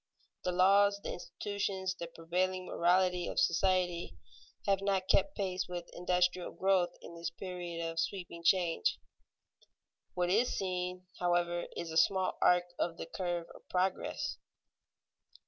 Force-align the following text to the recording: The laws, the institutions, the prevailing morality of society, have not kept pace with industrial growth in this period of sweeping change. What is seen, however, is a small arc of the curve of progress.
The 0.43 0.51
laws, 0.51 0.99
the 1.03 1.13
institutions, 1.13 1.93
the 1.93 2.07
prevailing 2.07 2.65
morality 2.65 3.27
of 3.27 3.39
society, 3.39 4.17
have 4.65 4.81
not 4.81 5.07
kept 5.07 5.35
pace 5.35 5.67
with 5.69 5.91
industrial 5.93 6.53
growth 6.53 6.95
in 7.03 7.13
this 7.13 7.29
period 7.29 7.85
of 7.85 7.99
sweeping 7.99 8.43
change. 8.43 8.97
What 10.15 10.31
is 10.31 10.57
seen, 10.57 11.05
however, 11.19 11.67
is 11.77 11.91
a 11.91 11.97
small 11.97 12.35
arc 12.41 12.65
of 12.79 12.97
the 12.97 13.05
curve 13.05 13.45
of 13.53 13.69
progress. 13.69 14.39